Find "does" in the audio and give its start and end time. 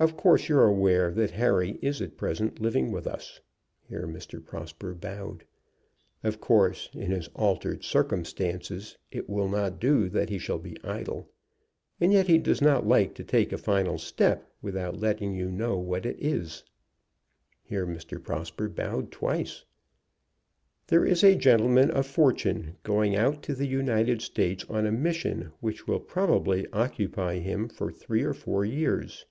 12.38-12.60